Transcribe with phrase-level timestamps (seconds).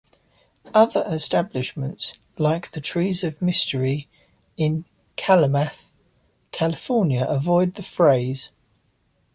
[0.73, 4.09] Other establishments like The "Trees of Mystery"
[4.57, 4.85] in
[5.15, 5.91] Klamath,
[6.51, 8.49] California avoid the phrase.